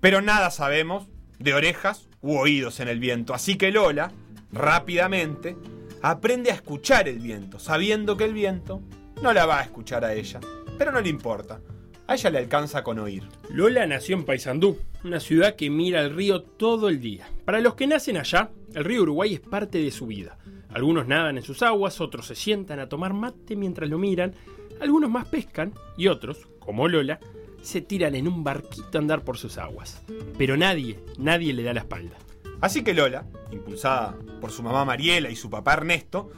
Pero 0.00 0.20
nada 0.20 0.50
sabemos 0.50 1.06
de 1.38 1.54
orejas 1.54 2.10
u 2.20 2.36
oídos 2.36 2.78
en 2.80 2.88
el 2.88 3.00
viento. 3.00 3.32
Así 3.32 3.56
que 3.56 3.70
Lola, 3.70 4.12
rápidamente, 4.52 5.56
aprende 6.02 6.50
a 6.50 6.54
escuchar 6.56 7.08
el 7.08 7.20
viento, 7.20 7.58
sabiendo 7.58 8.18
que 8.18 8.24
el 8.24 8.34
viento 8.34 8.82
no 9.22 9.32
la 9.32 9.46
va 9.46 9.60
a 9.60 9.62
escuchar 9.62 10.04
a 10.04 10.12
ella. 10.12 10.40
Pero 10.78 10.92
no 10.92 11.00
le 11.00 11.08
importa. 11.08 11.60
A 12.06 12.14
ella 12.14 12.30
le 12.30 12.38
alcanza 12.38 12.84
con 12.84 12.98
oír. 12.98 13.24
Lola 13.50 13.86
nació 13.86 14.16
en 14.16 14.24
Paysandú, 14.24 14.78
una 15.02 15.18
ciudad 15.18 15.56
que 15.56 15.70
mira 15.70 16.00
el 16.02 16.14
río 16.14 16.42
todo 16.42 16.88
el 16.88 17.00
día. 17.00 17.28
Para 17.44 17.60
los 17.60 17.74
que 17.74 17.86
nacen 17.86 18.16
allá, 18.16 18.50
el 18.74 18.84
río 18.84 19.02
Uruguay 19.02 19.34
es 19.34 19.40
parte 19.40 19.78
de 19.78 19.90
su 19.90 20.06
vida. 20.06 20.38
Algunos 20.68 21.08
nadan 21.08 21.38
en 21.38 21.42
sus 21.42 21.62
aguas, 21.62 22.00
otros 22.00 22.26
se 22.26 22.34
sientan 22.34 22.78
a 22.78 22.88
tomar 22.88 23.12
mate 23.12 23.56
mientras 23.56 23.90
lo 23.90 23.98
miran, 23.98 24.34
algunos 24.80 25.10
más 25.10 25.26
pescan 25.26 25.72
y 25.96 26.08
otros, 26.08 26.46
como 26.60 26.86
Lola, 26.86 27.18
se 27.62 27.80
tiran 27.80 28.14
en 28.14 28.28
un 28.28 28.44
barquito 28.44 28.98
a 28.98 29.00
andar 29.00 29.24
por 29.24 29.38
sus 29.38 29.58
aguas. 29.58 30.02
Pero 30.38 30.56
nadie, 30.56 31.00
nadie 31.18 31.52
le 31.54 31.64
da 31.64 31.74
la 31.74 31.80
espalda. 31.80 32.16
Así 32.60 32.84
que 32.84 32.94
Lola, 32.94 33.26
impulsada 33.50 34.16
por 34.40 34.52
su 34.52 34.62
mamá 34.62 34.84
Mariela 34.84 35.30
y 35.30 35.36
su 35.36 35.50
papá 35.50 35.72
Ernesto, 35.72 36.30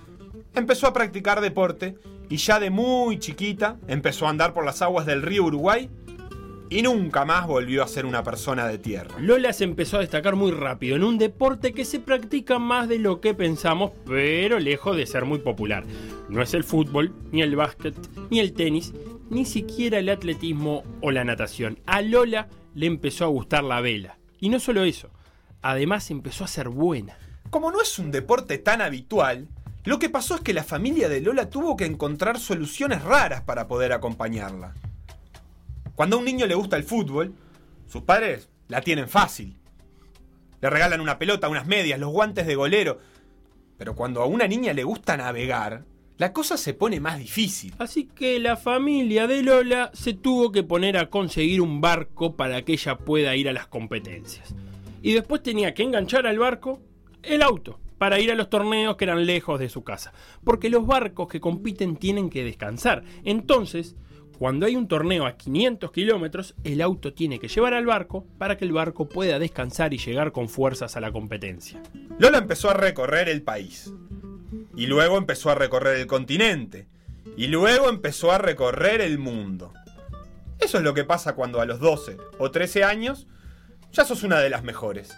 empezó 0.55 0.87
a 0.87 0.93
practicar 0.93 1.41
deporte 1.41 1.97
y 2.29 2.37
ya 2.37 2.61
de 2.61 2.71
muy 2.71 3.19
chiquita 3.19 3.77
empezó 3.89 4.27
a 4.27 4.31
andar 4.31 4.53
por 4.53 4.65
las 4.65 4.83
aguas 4.83 5.07
del 5.07 5.23
río 5.23 5.45
Uruguay 5.45 5.89
y 6.71 6.83
nunca 6.83 7.25
más 7.25 7.47
volvió 7.47 7.83
a 7.83 7.89
ser 7.89 8.05
una 8.07 8.23
persona 8.23 8.67
de 8.67 8.79
tierra. 8.79 9.19
Lola 9.19 9.53
se 9.53 9.65
empezó 9.65 9.97
a 9.97 10.01
destacar 10.01 10.37
muy 10.37 10.53
rápido 10.53 10.97
en 10.97 11.05
un 11.05 11.19
deporte 11.19 11.73
que 11.73 11.85
se 11.85 12.01
practica 12.01 12.59
más 12.59 12.89
de 12.89 12.99
lo 12.99 13.21
que 13.21 13.35
pensamos, 13.35 13.93
pero 14.07 14.59
lejos 14.59 14.97
de 14.97 15.07
ser 15.07 15.25
muy 15.25 15.39
popular. 15.39 15.85
No 16.29 16.43
es 16.43 16.55
el 16.55 16.65
fútbol, 16.65 17.15
ni 17.33 17.43
el 17.43 17.57
básquet, 17.57 17.95
ni 18.31 18.41
el 18.41 18.53
tenis, 18.53 18.93
ni 19.31 19.45
siquiera 19.45 19.99
el 19.99 20.09
atletismo 20.09 20.83
o 21.01 21.11
la 21.11 21.25
natación. 21.25 21.79
A 21.87 22.03
Lola 22.03 22.49
le 22.75 22.87
empezó 22.87 23.25
a 23.25 23.29
gustar 23.29 23.65
la 23.65 23.81
vela. 23.81 24.19
Y 24.41 24.51
no 24.51 24.61
solo 24.61 24.85
eso, 24.85 25.11
además 25.63 26.11
empezó 26.11 26.45
a 26.45 26.49
ser 26.49 26.69
buena. 26.69 27.17
Como 27.51 27.73
no 27.73 27.81
es 27.81 27.99
un 27.99 28.11
deporte 28.11 28.59
tan 28.59 28.83
habitual, 28.83 29.49
lo 29.85 29.99
que 29.99 30.11
pasó 30.11 30.35
es 30.35 30.41
que 30.41 30.53
la 30.53 30.65
familia 30.65 31.09
de 31.09 31.21
Lola 31.21 31.49
tuvo 31.49 31.77
que 31.77 31.87
encontrar 31.87 32.39
soluciones 32.39 33.03
raras 33.03 33.43
para 33.43 33.69
poder 33.69 33.93
acompañarla. 33.93 34.75
Cuando 35.95 36.17
a 36.17 36.19
un 36.19 36.25
niño 36.25 36.47
le 36.47 36.55
gusta 36.55 36.77
el 36.77 36.85
fútbol, 36.85 37.35
sus 37.87 38.03
padres 38.03 38.49
la 38.69 38.81
tienen 38.81 39.09
fácil. 39.09 39.57
Le 40.61 40.71
regalan 40.71 41.01
una 41.01 41.19
pelota, 41.19 41.49
unas 41.49 41.67
medias, 41.67 41.99
los 41.99 42.11
guantes 42.11 42.47
de 42.47 42.57
golero. 42.57 42.99
Pero 43.79 43.95
cuando 43.95 44.21
a 44.21 44.27
una 44.27 44.49
niña 44.49 44.73
le 44.73 44.83
gusta 44.83 45.17
navegar, 45.17 45.85
la 46.19 46.33
cosa 46.33 46.57
se 46.57 46.75
pone 46.75 46.99
más 46.99 47.19
difícil. 47.19 47.73
Así 47.79 48.07
que 48.07 48.41
la 48.41 48.57
familia 48.57 49.29
de 49.29 49.43
Lola 49.43 49.93
se 49.95 50.13
tuvo 50.13 50.51
que 50.51 50.65
poner 50.65 50.97
a 50.97 51.09
conseguir 51.09 51.61
un 51.61 51.81
barco 51.81 52.35
para 52.35 52.63
que 52.63 52.73
ella 52.73 52.99
pueda 52.99 53.37
ir 53.37 53.49
a 53.49 53.53
las 53.53 53.69
competencias. 53.69 54.55
Y 55.01 55.13
después 55.13 55.43
tenía 55.43 55.75
que 55.75 55.85
enganchar 55.85 56.27
al 56.27 56.41
barco 56.41 56.81
el 57.23 57.43
auto 57.43 57.79
para 57.99 58.21
ir 58.21 58.31
a 58.31 58.35
los 58.35 58.49
torneos 58.49 58.97
que 58.97 59.05
eran 59.05 59.27
lejos 59.27 59.61
de 59.61 59.69
su 59.69 59.85
casa. 59.85 60.13
Porque 60.45 60.71
los 60.71 60.87
barcos 60.87 61.29
que 61.29 61.41
compiten 61.41 61.97
tienen 61.97 62.31
que 62.31 62.45
descansar. 62.45 63.03
Entonces, 63.25 63.97
cuando 64.39 64.67
hay 64.67 64.77
un 64.77 64.87
torneo 64.87 65.27
a 65.27 65.37
500 65.37 65.91
kilómetros, 65.91 66.55
el 66.63 66.81
auto 66.81 67.13
tiene 67.13 67.41
que 67.41 67.49
llevar 67.49 67.75
al 67.75 67.87
barco 67.87 68.25
para 68.39 68.57
que 68.57 68.65
el 68.65 68.73
barco 68.73 69.09
pueda 69.09 69.41
descansar 69.41 69.93
y 69.93 69.99
llegar 69.99 70.31
con 70.31 70.49
fuerzas 70.49 70.97
a 70.97 71.01
la 71.01 71.11
competencia. 71.11 71.83
Lola 72.19 72.39
empezó 72.39 72.71
a 72.71 72.75
recorrer 72.75 73.29
el 73.29 73.43
país. 73.43 73.93
Y 74.77 74.87
luego 74.87 75.19
empezó 75.19 75.51
a 75.51 75.57
recorrer 75.57 75.99
el 75.99 76.07
continente. 76.07 76.87
Y 77.37 77.49
luego 77.49 77.89
empezó 77.89 78.31
a 78.31 78.39
recorrer 78.39 79.01
el 79.01 79.19
mundo. 79.19 79.73
Eso 80.61 80.79
es 80.79 80.85
lo 80.85 80.95
que 80.95 81.05
pasa 81.05 81.35
cuando 81.35 81.61
a 81.61 81.67
los 81.67 81.81
12 81.81 82.17
o 82.39 82.51
13 82.51 82.85
años 82.85 83.27
ya 83.91 84.05
sos 84.05 84.23
una 84.23 84.39
de 84.39 84.51
las 84.51 84.63
mejores. 84.63 85.17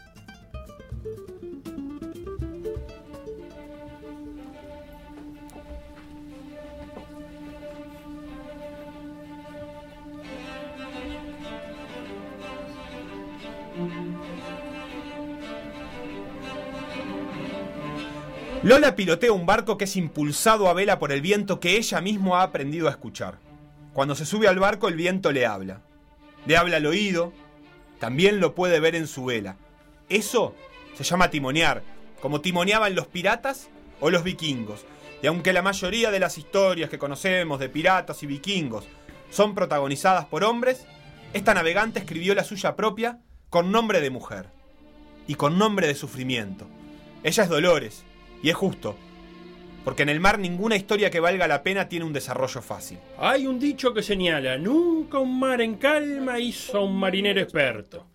Lola 18.62 18.94
pilotea 18.94 19.32
un 19.32 19.46
barco 19.46 19.78
que 19.78 19.84
es 19.84 19.96
impulsado 19.96 20.68
a 20.68 20.74
vela 20.74 20.98
por 20.98 21.12
el 21.12 21.22
viento 21.22 21.60
que 21.60 21.78
ella 21.78 22.02
misma 22.02 22.40
ha 22.40 22.42
aprendido 22.42 22.88
a 22.88 22.90
escuchar. 22.90 23.38
Cuando 23.94 24.14
se 24.14 24.26
sube 24.26 24.48
al 24.48 24.58
barco 24.58 24.88
el 24.88 24.96
viento 24.96 25.32
le 25.32 25.46
habla. 25.46 25.80
Le 26.44 26.58
habla 26.58 26.76
al 26.76 26.84
oído, 26.84 27.32
también 27.98 28.38
lo 28.38 28.54
puede 28.54 28.78
ver 28.78 28.94
en 28.96 29.06
su 29.06 29.24
vela. 29.24 29.56
Eso 30.10 30.54
se 30.94 31.04
llama 31.04 31.30
timonear, 31.30 31.82
como 32.20 32.42
timoneaban 32.42 32.94
los 32.94 33.06
piratas 33.06 33.70
o 33.98 34.10
los 34.10 34.24
vikingos. 34.24 34.84
Y 35.22 35.26
aunque 35.26 35.54
la 35.54 35.62
mayoría 35.62 36.10
de 36.10 36.20
las 36.20 36.36
historias 36.36 36.90
que 36.90 36.98
conocemos 36.98 37.60
de 37.60 37.70
piratas 37.70 38.22
y 38.22 38.26
vikingos 38.26 38.84
son 39.30 39.54
protagonizadas 39.54 40.26
por 40.26 40.44
hombres, 40.44 40.84
esta 41.32 41.54
navegante 41.54 41.98
escribió 41.98 42.34
la 42.34 42.44
suya 42.44 42.76
propia 42.76 43.20
con 43.50 43.72
nombre 43.72 44.00
de 44.00 44.10
mujer 44.10 44.46
y 45.26 45.34
con 45.34 45.58
nombre 45.58 45.88
de 45.88 45.96
sufrimiento. 45.96 46.66
Ella 47.24 47.42
es 47.42 47.48
Dolores, 47.48 48.04
y 48.42 48.48
es 48.48 48.54
justo, 48.54 48.96
porque 49.84 50.04
en 50.04 50.08
el 50.08 50.20
mar 50.20 50.38
ninguna 50.38 50.76
historia 50.76 51.10
que 51.10 51.20
valga 51.20 51.48
la 51.48 51.64
pena 51.64 51.88
tiene 51.88 52.06
un 52.06 52.12
desarrollo 52.12 52.62
fácil. 52.62 52.98
Hay 53.18 53.48
un 53.48 53.58
dicho 53.58 53.92
que 53.92 54.02
señala, 54.02 54.56
nunca 54.56 55.18
un 55.18 55.38
mar 55.38 55.60
en 55.60 55.74
calma 55.74 56.38
hizo 56.38 56.84
un 56.84 56.96
marinero 56.96 57.40
experto. 57.40 58.06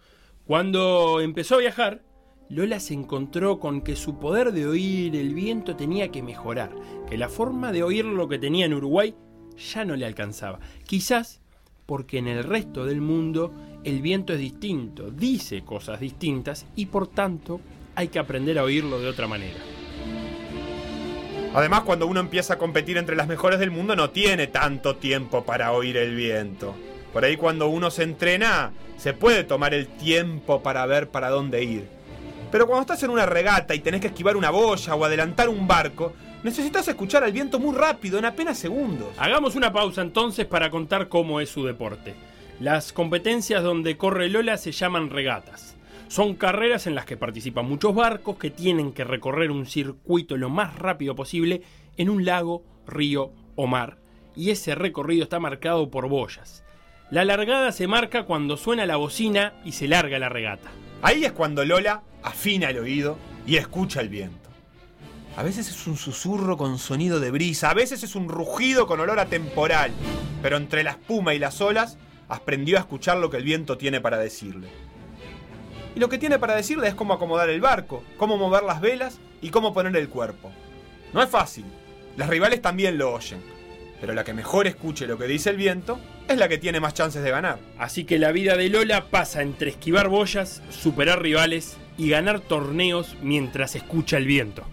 Cuando 0.48 1.20
empezó 1.20 1.56
a 1.56 1.60
viajar, 1.60 2.02
Lola 2.48 2.80
se 2.80 2.94
encontró 2.94 3.60
con 3.60 3.82
que 3.82 3.96
su 3.96 4.20
poder 4.20 4.54
de 4.54 4.68
oír 4.68 5.16
el 5.16 5.34
viento 5.34 5.76
tenía 5.76 6.12
que 6.12 6.24
mejorar, 6.24 6.72
que 7.10 7.18
la 7.18 7.28
forma 7.28 7.74
de 7.74 7.84
oír 7.84 8.06
lo 8.06 8.30
que 8.30 8.40
tenía 8.40 8.68
en 8.68 8.74
Uruguay 8.74 9.16
ya 9.58 9.84
no 9.84 9.96
le 9.96 10.06
alcanzaba. 10.06 10.60
Quizás 10.86 11.42
porque 11.86 12.18
en 12.18 12.28
el 12.28 12.44
resto 12.44 12.86
del 12.86 13.02
mundo 13.02 13.54
el 13.86 14.02
viento 14.02 14.34
es 14.34 14.40
distinto, 14.40 15.12
dice 15.12 15.64
cosas 15.64 16.00
distintas 16.00 16.66
y 16.76 16.88
por 16.88 17.08
tanto 17.08 17.62
hay 17.94 18.08
que 18.08 18.18
aprender 18.18 18.58
a 18.58 18.64
oírlo 18.64 19.00
de 19.00 19.08
otra 19.08 19.28
manera. 19.28 19.60
Además, 21.54 21.84
cuando 21.84 22.08
uno 22.08 22.20
empieza 22.20 22.56
a 22.56 22.58
competir 22.58 22.98
entre 22.98 23.16
las 23.16 23.28
mejores 23.28 23.60
del 23.60 23.72
mundo, 23.72 23.96
no 23.96 24.10
tiene 24.10 24.48
tanto 24.48 24.98
tiempo 24.98 25.46
para 25.46 25.72
oír 25.72 25.98
el 25.98 26.16
viento. 26.16 26.76
Por 27.14 27.24
ahí 27.24 27.38
cuando 27.38 27.68
uno 27.68 27.92
se 27.92 28.04
entrena, 28.04 28.74
se 28.98 29.14
puede 29.14 29.44
tomar 29.44 29.74
el 29.74 29.88
tiempo 29.88 30.62
para 30.64 30.86
ver 30.88 31.10
para 31.10 31.30
dónde 31.30 31.64
ir. 31.64 31.88
Pero 32.52 32.68
cuando 32.68 32.82
estás 32.82 33.04
en 33.04 33.12
una 33.12 33.26
regata 33.26 33.76
y 33.76 33.80
tenés 33.80 34.02
que 34.02 34.08
esquivar 34.08 34.36
una 34.36 34.50
boya 34.50 34.96
o 34.96 35.06
adelantar 35.06 35.48
un 35.48 35.68
barco, 35.68 36.14
necesitas 36.44 36.88
escuchar 36.88 37.24
al 37.24 37.32
viento 37.32 37.60
muy 37.60 37.76
rápido, 37.76 38.18
en 38.18 38.26
apenas 38.26 38.58
segundos. 38.58 39.10
Hagamos 39.18 39.56
una 39.56 39.72
pausa 39.72 40.02
entonces 40.02 40.46
para 40.46 40.70
contar 40.70 41.08
cómo 41.08 41.40
es 41.40 41.50
su 41.50 41.64
deporte. 41.64 42.16
Las 42.60 42.94
competencias 42.94 43.64
donde 43.64 43.98
corre 43.98 44.30
Lola 44.30 44.56
se 44.56 44.72
llaman 44.72 45.10
regatas. 45.10 45.76
Son 46.08 46.36
carreras 46.36 46.88
en 46.88 46.96
las 46.96 47.06
que 47.06 47.18
participan 47.18 47.68
muchos 47.68 47.94
barcos 47.94 48.38
que 48.38 48.50
tienen 48.50 48.94
que 48.94 49.04
recorrer 49.04 49.52
un 49.52 49.66
circuito 49.66 50.38
lo 50.38 50.50
más 50.50 50.76
rápido 50.80 51.18
posible 51.18 51.64
en 51.98 52.10
un 52.10 52.24
lago, 52.24 52.64
río 52.88 53.34
o 53.58 53.68
mar, 53.68 53.98
y 54.38 54.52
ese 54.52 54.74
recorrido 54.74 55.24
está 55.24 55.38
marcado 55.38 55.92
por 55.92 56.08
boyas. 56.08 56.64
La 57.12 57.26
largada 57.26 57.74
se 57.74 57.88
marca 57.88 58.24
cuando 58.24 58.56
suena 58.56 58.86
la 58.86 58.96
bocina 58.96 59.54
y 59.66 59.74
se 59.74 59.90
larga 59.90 60.18
la 60.18 60.30
regata. 60.30 60.72
Ahí 61.02 61.26
es 61.26 61.34
cuando 61.34 61.66
Lola 61.66 62.04
afina 62.24 62.70
el 62.70 62.80
oído 62.80 63.18
y 63.46 63.58
escucha 63.58 64.00
el 64.00 64.08
viento. 64.08 64.50
A 65.36 65.44
veces 65.44 65.68
es 65.68 65.88
un 65.88 65.98
susurro 65.98 66.56
con 66.56 66.80
sonido 66.80 67.20
de 67.20 67.32
brisa, 67.32 67.70
a 67.70 67.74
veces 67.74 68.02
es 68.04 68.16
un 68.16 68.30
rugido 68.30 68.88
con 68.88 69.02
olor 69.02 69.20
a 69.20 69.26
temporal, 69.26 69.92
pero 70.42 70.56
entre 70.56 70.84
la 70.84 70.92
espuma 70.92 71.34
y 71.34 71.40
las 71.40 71.60
olas 71.60 71.98
aprendió 72.30 72.78
a 72.78 72.82
escuchar 72.82 73.18
lo 73.18 73.30
que 73.30 73.38
el 73.38 73.44
viento 73.44 73.78
tiene 73.78 74.02
para 74.02 74.18
decirle. 74.18 74.68
Y 75.96 76.00
lo 76.00 76.10
que 76.10 76.18
tiene 76.18 76.40
para 76.40 76.56
decirle 76.56 76.88
es 76.88 76.96
cómo 76.96 77.14
acomodar 77.14 77.50
el 77.50 77.62
barco, 77.62 78.04
cómo 78.18 78.38
mover 78.38 78.64
las 78.64 78.82
velas 78.82 79.20
y 79.42 79.50
cómo 79.50 79.74
poner 79.74 79.96
el 79.96 80.10
cuerpo. 80.10 80.52
No 81.14 81.22
es 81.22 81.30
fácil, 81.30 81.66
las 82.18 82.30
rivales 82.30 82.62
también 82.62 82.98
lo 82.98 83.14
oyen, 83.14 83.42
pero 84.02 84.14
la 84.14 84.24
que 84.24 84.34
mejor 84.34 84.68
escuche 84.68 85.08
lo 85.08 85.18
que 85.18 85.26
dice 85.26 85.50
el 85.50 85.58
viento 85.58 86.00
es 86.28 86.38
la 86.38 86.50
que 86.50 86.58
tiene 86.58 86.80
más 86.80 86.94
chances 86.94 87.24
de 87.24 87.32
ganar. 87.32 87.60
Así 87.78 88.04
que 88.04 88.20
la 88.20 88.32
vida 88.32 88.58
de 88.58 88.70
Lola 88.70 89.06
pasa 89.06 89.42
entre 89.42 89.70
esquivar 89.70 90.10
boyas, 90.10 90.62
superar 90.70 91.22
rivales 91.22 91.78
y 91.98 92.10
ganar 92.10 92.42
torneos 92.42 93.16
mientras 93.22 93.76
escucha 93.76 94.18
el 94.18 94.26
viento. 94.26 94.64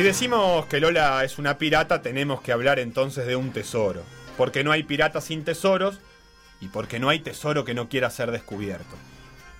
Si 0.00 0.04
decimos 0.04 0.64
que 0.64 0.80
Lola 0.80 1.22
es 1.24 1.36
una 1.38 1.58
pirata, 1.58 2.00
tenemos 2.00 2.40
que 2.40 2.52
hablar 2.52 2.78
entonces 2.78 3.26
de 3.26 3.36
un 3.36 3.52
tesoro. 3.52 4.02
Porque 4.38 4.64
no 4.64 4.72
hay 4.72 4.82
pirata 4.82 5.20
sin 5.20 5.44
tesoros 5.44 6.00
y 6.58 6.68
porque 6.68 6.98
no 6.98 7.10
hay 7.10 7.18
tesoro 7.18 7.66
que 7.66 7.74
no 7.74 7.90
quiera 7.90 8.08
ser 8.08 8.30
descubierto. 8.30 8.96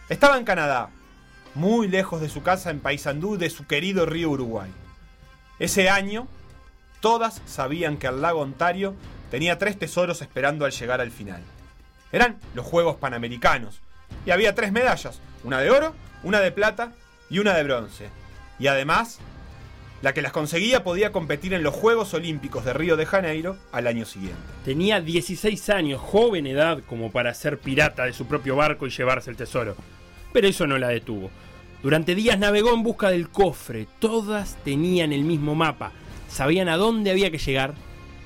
Estaba 0.08 0.38
en 0.38 0.46
Canadá, 0.46 0.88
muy 1.54 1.88
lejos 1.88 2.22
de 2.22 2.30
su 2.30 2.42
casa 2.42 2.70
en 2.70 2.80
Paysandú, 2.80 3.36
de 3.36 3.50
su 3.50 3.66
querido 3.66 4.06
río 4.06 4.30
Uruguay. 4.30 4.70
Ese 5.58 5.90
año, 5.90 6.26
todas 7.00 7.42
sabían 7.44 7.98
que 7.98 8.06
el 8.06 8.22
lago 8.22 8.40
Ontario 8.40 8.94
tenía 9.30 9.58
tres 9.58 9.78
tesoros 9.78 10.22
esperando 10.22 10.64
al 10.64 10.72
llegar 10.72 11.02
al 11.02 11.10
final. 11.10 11.42
Eran 12.12 12.38
los 12.54 12.64
Juegos 12.64 12.96
Panamericanos. 12.96 13.82
Y 14.24 14.30
había 14.30 14.54
tres 14.54 14.72
medallas, 14.72 15.20
una 15.44 15.60
de 15.60 15.70
oro, 15.70 15.94
una 16.22 16.40
de 16.40 16.50
plata 16.50 16.94
y 17.28 17.40
una 17.40 17.52
de 17.52 17.62
bronce. 17.62 18.08
Y 18.58 18.68
además, 18.68 19.20
la 20.02 20.14
que 20.14 20.22
las 20.22 20.32
conseguía 20.32 20.82
podía 20.82 21.12
competir 21.12 21.52
en 21.52 21.62
los 21.62 21.74
Juegos 21.74 22.14
Olímpicos 22.14 22.64
de 22.64 22.72
Río 22.72 22.96
de 22.96 23.06
Janeiro 23.06 23.56
al 23.72 23.86
año 23.86 24.06
siguiente. 24.06 24.40
Tenía 24.64 25.00
16 25.00 25.70
años, 25.70 26.00
joven 26.00 26.46
edad 26.46 26.80
como 26.86 27.12
para 27.12 27.34
ser 27.34 27.58
pirata 27.58 28.04
de 28.04 28.12
su 28.12 28.26
propio 28.26 28.56
barco 28.56 28.86
y 28.86 28.90
llevarse 28.90 29.30
el 29.30 29.36
tesoro. 29.36 29.76
Pero 30.32 30.48
eso 30.48 30.66
no 30.66 30.78
la 30.78 30.88
detuvo. 30.88 31.30
Durante 31.82 32.14
días 32.14 32.38
navegó 32.38 32.74
en 32.74 32.82
busca 32.82 33.10
del 33.10 33.28
cofre. 33.28 33.86
Todas 33.98 34.56
tenían 34.64 35.12
el 35.12 35.24
mismo 35.24 35.54
mapa. 35.54 35.92
Sabían 36.28 36.68
a 36.68 36.76
dónde 36.76 37.10
había 37.10 37.30
que 37.30 37.38
llegar. 37.38 37.74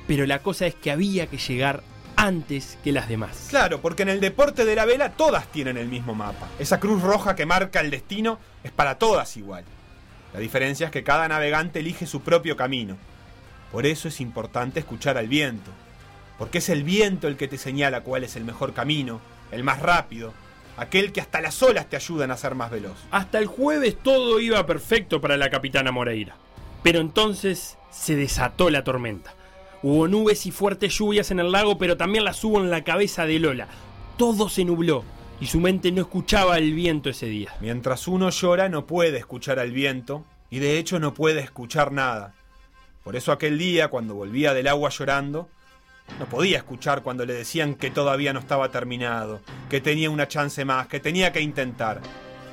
Pero 0.06 0.26
la 0.26 0.40
cosa 0.40 0.66
es 0.66 0.74
que 0.74 0.90
había 0.90 1.28
que 1.28 1.38
llegar 1.38 1.82
antes 2.16 2.78
que 2.84 2.92
las 2.92 3.08
demás. 3.08 3.46
Claro, 3.50 3.80
porque 3.80 4.02
en 4.02 4.10
el 4.10 4.20
deporte 4.20 4.64
de 4.64 4.74
la 4.74 4.84
vela 4.84 5.12
todas 5.12 5.50
tienen 5.50 5.76
el 5.76 5.88
mismo 5.88 6.14
mapa. 6.14 6.48
Esa 6.58 6.78
cruz 6.78 7.02
roja 7.02 7.34
que 7.34 7.46
marca 7.46 7.80
el 7.80 7.90
destino 7.90 8.38
es 8.62 8.70
para 8.70 8.98
todas 8.98 9.36
igual. 9.36 9.64
La 10.34 10.40
diferencia 10.40 10.86
es 10.86 10.92
que 10.92 11.04
cada 11.04 11.28
navegante 11.28 11.78
elige 11.78 12.06
su 12.06 12.22
propio 12.22 12.56
camino. 12.56 12.96
Por 13.70 13.86
eso 13.86 14.08
es 14.08 14.20
importante 14.20 14.80
escuchar 14.80 15.16
al 15.16 15.28
viento. 15.28 15.70
Porque 16.38 16.58
es 16.58 16.68
el 16.68 16.82
viento 16.82 17.28
el 17.28 17.36
que 17.36 17.46
te 17.46 17.56
señala 17.56 18.00
cuál 18.00 18.24
es 18.24 18.34
el 18.34 18.44
mejor 18.44 18.74
camino, 18.74 19.20
el 19.52 19.62
más 19.62 19.80
rápido, 19.80 20.34
aquel 20.76 21.12
que 21.12 21.20
hasta 21.20 21.40
las 21.40 21.62
olas 21.62 21.88
te 21.88 21.94
ayudan 21.94 22.32
a 22.32 22.36
ser 22.36 22.56
más 22.56 22.72
veloz. 22.72 22.96
Hasta 23.12 23.38
el 23.38 23.46
jueves 23.46 23.96
todo 24.02 24.40
iba 24.40 24.66
perfecto 24.66 25.20
para 25.20 25.36
la 25.36 25.50
capitana 25.50 25.92
Moreira. 25.92 26.34
Pero 26.82 26.98
entonces 26.98 27.78
se 27.92 28.16
desató 28.16 28.70
la 28.70 28.82
tormenta. 28.82 29.34
Hubo 29.84 30.08
nubes 30.08 30.46
y 30.46 30.50
fuertes 30.50 30.98
lluvias 30.98 31.30
en 31.30 31.38
el 31.38 31.52
lago, 31.52 31.78
pero 31.78 31.96
también 31.96 32.24
las 32.24 32.42
hubo 32.42 32.58
en 32.58 32.70
la 32.70 32.82
cabeza 32.82 33.24
de 33.24 33.38
Lola. 33.38 33.68
Todo 34.16 34.48
se 34.48 34.64
nubló 34.64 35.04
y 35.40 35.46
su 35.46 35.60
mente 35.60 35.92
no 35.92 36.02
escuchaba 36.02 36.58
el 36.58 36.72
viento 36.74 37.10
ese 37.10 37.26
día. 37.26 37.54
Mientras 37.60 38.08
uno 38.08 38.30
llora 38.30 38.68
no 38.68 38.86
puede 38.86 39.18
escuchar 39.18 39.58
al 39.58 39.72
viento 39.72 40.24
y 40.50 40.58
de 40.58 40.78
hecho 40.78 40.98
no 40.98 41.14
puede 41.14 41.40
escuchar 41.40 41.92
nada. 41.92 42.34
Por 43.02 43.16
eso 43.16 43.32
aquel 43.32 43.58
día, 43.58 43.88
cuando 43.88 44.14
volvía 44.14 44.54
del 44.54 44.68
agua 44.68 44.90
llorando, 44.90 45.48
no 46.18 46.26
podía 46.26 46.58
escuchar 46.58 47.02
cuando 47.02 47.26
le 47.26 47.34
decían 47.34 47.74
que 47.74 47.90
todavía 47.90 48.32
no 48.32 48.40
estaba 48.40 48.70
terminado, 48.70 49.40
que 49.68 49.80
tenía 49.80 50.10
una 50.10 50.28
chance 50.28 50.64
más, 50.64 50.86
que 50.86 51.00
tenía 51.00 51.32
que 51.32 51.40
intentar. 51.40 52.00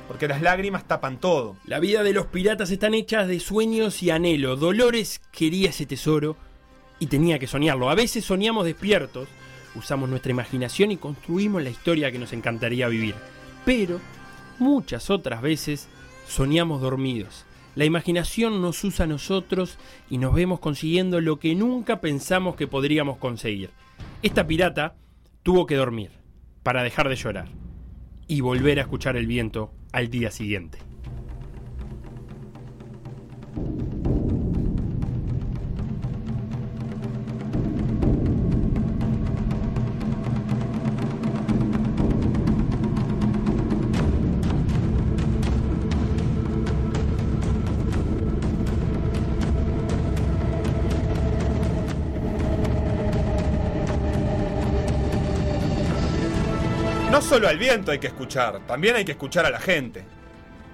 Porque 0.08 0.28
las 0.28 0.42
lágrimas 0.42 0.86
tapan 0.86 1.18
todo. 1.18 1.56
La 1.64 1.78
vida 1.78 2.02
de 2.02 2.12
los 2.12 2.26
piratas 2.26 2.70
están 2.70 2.92
hechas 2.92 3.28
de 3.28 3.40
sueños 3.40 4.02
y 4.02 4.10
anhelo. 4.10 4.56
Dolores 4.56 5.22
quería 5.30 5.70
ese 5.70 5.86
tesoro 5.86 6.36
y 6.98 7.06
tenía 7.06 7.38
que 7.38 7.46
soñarlo. 7.46 7.88
A 7.88 7.94
veces 7.94 8.24
soñamos 8.24 8.66
despiertos, 8.66 9.28
usamos 9.74 10.08
nuestra 10.08 10.32
imaginación 10.32 10.90
y 10.90 10.96
construimos 10.96 11.62
la 11.62 11.70
historia 11.70 12.10
que 12.10 12.18
nos 12.18 12.32
encantaría 12.32 12.88
vivir. 12.88 13.14
Pero 13.64 14.00
muchas 14.58 15.10
otras 15.10 15.42
veces 15.42 15.88
soñamos 16.26 16.80
dormidos. 16.80 17.44
La 17.74 17.84
imaginación 17.84 18.60
nos 18.60 18.84
usa 18.84 19.04
a 19.04 19.08
nosotros 19.08 19.78
y 20.10 20.18
nos 20.18 20.34
vemos 20.34 20.60
consiguiendo 20.60 21.20
lo 21.20 21.38
que 21.38 21.54
nunca 21.54 22.00
pensamos 22.00 22.54
que 22.54 22.66
podríamos 22.66 23.16
conseguir. 23.16 23.70
Esta 24.22 24.46
pirata 24.46 24.94
tuvo 25.42 25.66
que 25.66 25.76
dormir 25.76 26.10
para 26.62 26.82
dejar 26.82 27.08
de 27.08 27.16
llorar 27.16 27.48
y 28.28 28.40
volver 28.40 28.78
a 28.78 28.82
escuchar 28.82 29.16
el 29.16 29.26
viento 29.26 29.72
al 29.92 30.10
día 30.10 30.30
siguiente. 30.30 30.91
No 57.12 57.20
solo 57.20 57.46
al 57.46 57.58
viento 57.58 57.92
hay 57.92 57.98
que 57.98 58.06
escuchar, 58.06 58.60
también 58.66 58.96
hay 58.96 59.04
que 59.04 59.12
escuchar 59.12 59.44
a 59.44 59.50
la 59.50 59.60
gente. 59.60 60.02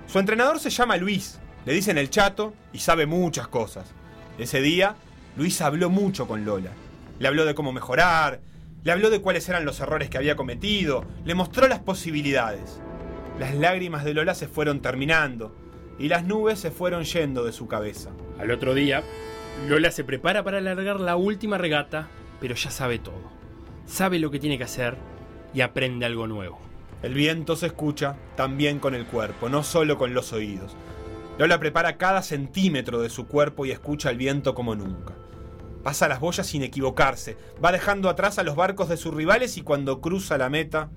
Su 0.06 0.20
entrenador 0.20 0.60
se 0.60 0.70
llama 0.70 0.96
Luis, 0.96 1.40
le 1.66 1.72
dicen 1.72 1.98
el 1.98 2.10
chato 2.10 2.54
y 2.72 2.78
sabe 2.78 3.06
muchas 3.06 3.48
cosas. 3.48 3.92
Ese 4.38 4.62
día, 4.62 4.94
Luis 5.36 5.60
habló 5.60 5.90
mucho 5.90 6.28
con 6.28 6.44
Lola. 6.44 6.70
Le 7.18 7.26
habló 7.26 7.44
de 7.44 7.56
cómo 7.56 7.72
mejorar, 7.72 8.38
le 8.84 8.92
habló 8.92 9.10
de 9.10 9.20
cuáles 9.20 9.48
eran 9.48 9.64
los 9.64 9.80
errores 9.80 10.10
que 10.10 10.16
había 10.16 10.36
cometido, 10.36 11.04
le 11.24 11.34
mostró 11.34 11.66
las 11.66 11.80
posibilidades. 11.80 12.78
Las 13.40 13.56
lágrimas 13.56 14.04
de 14.04 14.14
Lola 14.14 14.36
se 14.36 14.46
fueron 14.46 14.80
terminando 14.80 15.52
y 15.98 16.06
las 16.06 16.22
nubes 16.22 16.60
se 16.60 16.70
fueron 16.70 17.02
yendo 17.02 17.44
de 17.44 17.52
su 17.52 17.66
cabeza. 17.66 18.10
Al 18.38 18.52
otro 18.52 18.74
día, 18.74 19.02
Lola 19.68 19.90
se 19.90 20.04
prepara 20.04 20.44
para 20.44 20.58
alargar 20.58 21.00
la 21.00 21.16
última 21.16 21.58
regata, 21.58 22.06
pero 22.40 22.54
ya 22.54 22.70
sabe 22.70 23.00
todo. 23.00 23.28
Sabe 23.86 24.20
lo 24.20 24.30
que 24.30 24.38
tiene 24.38 24.56
que 24.56 24.62
hacer 24.62 25.17
y 25.54 25.60
aprende 25.60 26.06
algo 26.06 26.26
nuevo. 26.26 26.58
El 27.02 27.14
viento 27.14 27.54
se 27.54 27.66
escucha 27.66 28.16
también 28.36 28.80
con 28.80 28.94
el 28.94 29.06
cuerpo, 29.06 29.48
no 29.48 29.62
solo 29.62 29.98
con 29.98 30.14
los 30.14 30.32
oídos. 30.32 30.76
Lola 31.38 31.60
prepara 31.60 31.96
cada 31.96 32.22
centímetro 32.22 33.00
de 33.00 33.10
su 33.10 33.28
cuerpo 33.28 33.64
y 33.64 33.70
escucha 33.70 34.10
el 34.10 34.16
viento 34.16 34.54
como 34.54 34.74
nunca. 34.74 35.14
Pasa 35.84 36.08
las 36.08 36.18
boyas 36.18 36.48
sin 36.48 36.64
equivocarse, 36.64 37.36
va 37.64 37.70
dejando 37.70 38.08
atrás 38.08 38.38
a 38.38 38.42
los 38.42 38.56
barcos 38.56 38.88
de 38.88 38.96
sus 38.96 39.14
rivales 39.14 39.56
y 39.56 39.62
cuando 39.62 40.00
cruza 40.00 40.36
la 40.36 40.50
meta, 40.50 40.90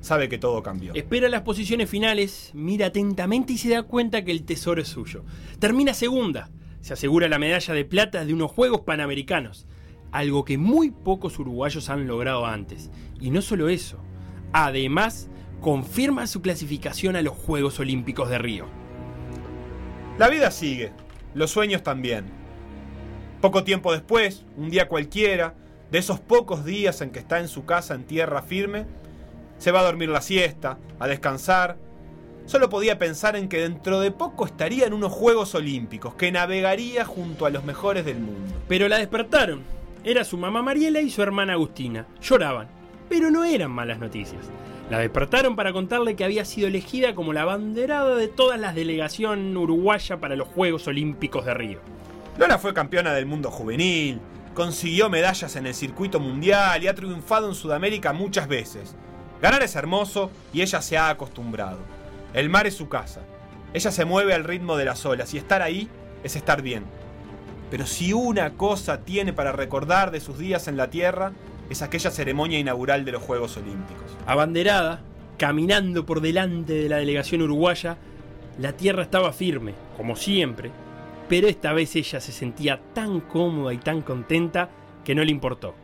sabe 0.00 0.30
que 0.30 0.38
todo 0.38 0.62
cambió. 0.62 0.94
Espera 0.94 1.28
las 1.28 1.42
posiciones 1.42 1.90
finales, 1.90 2.50
mira 2.54 2.86
atentamente 2.86 3.52
y 3.52 3.58
se 3.58 3.68
da 3.68 3.82
cuenta 3.82 4.24
que 4.24 4.30
el 4.30 4.44
tesoro 4.44 4.80
es 4.80 4.88
suyo. 4.88 5.24
Termina 5.58 5.92
segunda, 5.92 6.50
se 6.80 6.94
asegura 6.94 7.28
la 7.28 7.38
medalla 7.38 7.74
de 7.74 7.84
plata 7.84 8.24
de 8.24 8.32
unos 8.32 8.50
Juegos 8.50 8.80
Panamericanos, 8.80 9.66
algo 10.14 10.44
que 10.44 10.58
muy 10.58 10.92
pocos 10.92 11.40
uruguayos 11.40 11.90
han 11.90 12.06
logrado 12.06 12.46
antes. 12.46 12.88
Y 13.20 13.30
no 13.30 13.42
solo 13.42 13.68
eso, 13.68 13.98
además 14.52 15.28
confirma 15.60 16.28
su 16.28 16.40
clasificación 16.40 17.16
a 17.16 17.22
los 17.22 17.34
Juegos 17.34 17.80
Olímpicos 17.80 18.30
de 18.30 18.38
Río. 18.38 18.66
La 20.16 20.28
vida 20.28 20.52
sigue, 20.52 20.92
los 21.34 21.50
sueños 21.50 21.82
también. 21.82 22.26
Poco 23.40 23.64
tiempo 23.64 23.92
después, 23.92 24.44
un 24.56 24.70
día 24.70 24.86
cualquiera, 24.86 25.56
de 25.90 25.98
esos 25.98 26.20
pocos 26.20 26.64
días 26.64 27.00
en 27.00 27.10
que 27.10 27.18
está 27.18 27.40
en 27.40 27.48
su 27.48 27.64
casa 27.64 27.94
en 27.94 28.04
tierra 28.04 28.40
firme, 28.40 28.86
se 29.58 29.72
va 29.72 29.80
a 29.80 29.84
dormir 29.84 30.10
la 30.10 30.20
siesta, 30.20 30.78
a 31.00 31.08
descansar. 31.08 31.76
Solo 32.46 32.68
podía 32.68 33.00
pensar 33.00 33.34
en 33.34 33.48
que 33.48 33.58
dentro 33.58 33.98
de 33.98 34.12
poco 34.12 34.46
estaría 34.46 34.86
en 34.86 34.92
unos 34.92 35.12
Juegos 35.12 35.56
Olímpicos, 35.56 36.14
que 36.14 36.30
navegaría 36.30 37.04
junto 37.04 37.46
a 37.46 37.50
los 37.50 37.64
mejores 37.64 38.04
del 38.04 38.20
mundo. 38.20 38.54
Pero 38.68 38.86
la 38.86 38.98
despertaron. 38.98 39.73
Era 40.04 40.22
su 40.22 40.36
mamá 40.36 40.60
Mariela 40.60 41.00
y 41.00 41.08
su 41.08 41.22
hermana 41.22 41.54
Agustina. 41.54 42.06
Lloraban, 42.20 42.68
pero 43.08 43.30
no 43.30 43.42
eran 43.42 43.70
malas 43.70 43.98
noticias. 43.98 44.50
La 44.90 44.98
despertaron 44.98 45.56
para 45.56 45.72
contarle 45.72 46.14
que 46.14 46.24
había 46.24 46.44
sido 46.44 46.68
elegida 46.68 47.14
como 47.14 47.32
la 47.32 47.46
banderada 47.46 48.14
de 48.14 48.28
todas 48.28 48.60
las 48.60 48.74
delegación 48.74 49.56
uruguaya 49.56 50.20
para 50.20 50.36
los 50.36 50.48
Juegos 50.48 50.86
Olímpicos 50.88 51.46
de 51.46 51.54
Río. 51.54 51.80
Lola 52.36 52.58
fue 52.58 52.74
campeona 52.74 53.14
del 53.14 53.24
mundo 53.24 53.50
juvenil, 53.50 54.20
consiguió 54.52 55.08
medallas 55.08 55.56
en 55.56 55.66
el 55.66 55.74
circuito 55.74 56.20
mundial 56.20 56.84
y 56.84 56.88
ha 56.88 56.94
triunfado 56.94 57.48
en 57.48 57.54
Sudamérica 57.54 58.12
muchas 58.12 58.46
veces. 58.46 58.94
Ganar 59.40 59.62
es 59.62 59.74
hermoso 59.74 60.30
y 60.52 60.60
ella 60.60 60.82
se 60.82 60.98
ha 60.98 61.08
acostumbrado. 61.08 61.78
El 62.34 62.50
mar 62.50 62.66
es 62.66 62.74
su 62.76 62.90
casa. 62.90 63.22
Ella 63.72 63.90
se 63.90 64.04
mueve 64.04 64.34
al 64.34 64.44
ritmo 64.44 64.76
de 64.76 64.84
las 64.84 65.06
olas 65.06 65.32
y 65.32 65.38
estar 65.38 65.62
ahí 65.62 65.88
es 66.22 66.36
estar 66.36 66.60
bien. 66.60 66.84
Pero 67.74 67.86
si 67.86 68.12
una 68.12 68.52
cosa 68.52 69.00
tiene 69.00 69.32
para 69.32 69.50
recordar 69.50 70.12
de 70.12 70.20
sus 70.20 70.38
días 70.38 70.68
en 70.68 70.76
la 70.76 70.90
Tierra, 70.90 71.32
es 71.68 71.82
aquella 71.82 72.12
ceremonia 72.12 72.60
inaugural 72.60 73.04
de 73.04 73.10
los 73.10 73.20
Juegos 73.20 73.56
Olímpicos. 73.56 74.16
Abanderada, 74.26 75.00
caminando 75.38 76.06
por 76.06 76.20
delante 76.20 76.74
de 76.74 76.88
la 76.88 76.98
delegación 76.98 77.42
uruguaya, 77.42 77.98
la 78.60 78.74
tierra 78.74 79.02
estaba 79.02 79.32
firme, 79.32 79.74
como 79.96 80.14
siempre, 80.14 80.70
pero 81.28 81.48
esta 81.48 81.72
vez 81.72 81.96
ella 81.96 82.20
se 82.20 82.30
sentía 82.30 82.80
tan 82.94 83.18
cómoda 83.18 83.74
y 83.74 83.78
tan 83.78 84.02
contenta 84.02 84.68
que 85.04 85.16
no 85.16 85.24
le 85.24 85.32
importó. 85.32 85.74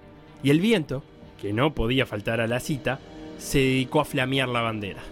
Y 0.44 0.50
el 0.50 0.60
viento, 0.60 1.02
que 1.42 1.52
no 1.52 1.74
podía 1.74 2.06
faltar 2.06 2.40
a 2.40 2.46
la 2.46 2.60
cita, 2.60 3.00
se 3.36 3.58
dedicó 3.58 4.00
a 4.00 4.04
flamear 4.04 4.48
la 4.48 4.60
bandera. 4.60 5.02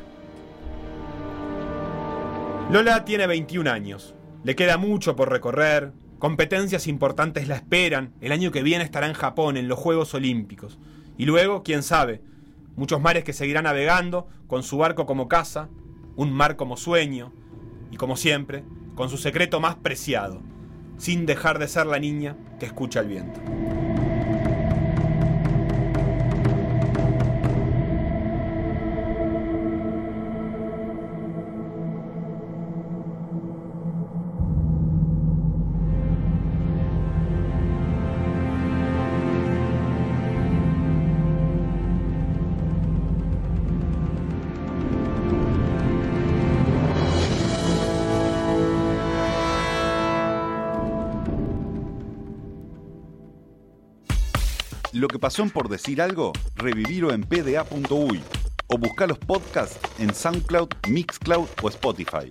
Lola 2.70 3.04
tiene 3.04 3.26
21 3.26 3.68
años. 3.68 4.14
Le 4.44 4.54
queda 4.54 4.76
mucho 4.78 5.16
por 5.16 5.28
recorrer. 5.28 5.90
Competencias 6.18 6.88
importantes 6.88 7.46
la 7.46 7.54
esperan. 7.54 8.12
El 8.20 8.32
año 8.32 8.50
que 8.50 8.64
viene 8.64 8.82
estará 8.82 9.06
en 9.06 9.14
Japón, 9.14 9.56
en 9.56 9.68
los 9.68 9.78
Juegos 9.78 10.14
Olímpicos. 10.14 10.78
Y 11.16 11.26
luego, 11.26 11.62
quién 11.62 11.82
sabe, 11.82 12.22
muchos 12.74 13.00
mares 13.00 13.22
que 13.22 13.32
seguirá 13.32 13.62
navegando, 13.62 14.26
con 14.48 14.62
su 14.62 14.78
barco 14.78 15.06
como 15.06 15.28
casa, 15.28 15.68
un 16.16 16.32
mar 16.32 16.56
como 16.56 16.76
sueño, 16.76 17.32
y 17.92 17.96
como 17.96 18.16
siempre, 18.16 18.64
con 18.96 19.10
su 19.10 19.16
secreto 19.16 19.60
más 19.60 19.76
preciado, 19.76 20.40
sin 20.96 21.24
dejar 21.24 21.60
de 21.60 21.68
ser 21.68 21.86
la 21.86 22.00
niña 22.00 22.36
que 22.58 22.66
escucha 22.66 23.00
el 23.00 23.08
viento. 23.08 23.40
Lo 54.98 55.06
que 55.06 55.20
pasó 55.20 55.44
en 55.44 55.50
por 55.50 55.68
decir 55.68 56.02
algo, 56.02 56.32
revivirlo 56.56 57.12
en 57.12 57.22
pda.uy 57.22 58.20
o 58.66 58.78
buscar 58.78 59.08
los 59.08 59.18
podcasts 59.20 59.78
en 60.00 60.12
SoundCloud, 60.12 60.70
Mixcloud 60.88 61.46
o 61.62 61.68
Spotify. 61.68 62.28